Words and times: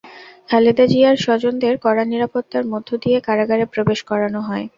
খালেদা 0.49 0.85
জিয়ার 0.91 1.17
স্বজনদের 1.19 1.73
কড়া 1.83 2.03
নিরাপত্তার 2.05 2.63
মধ্য 2.71 2.89
দিয়ে 3.03 3.17
কারাগারে 3.27 3.65
প্রবেশ 3.73 3.99
করানো 4.09 4.39
হয়। 4.47 4.65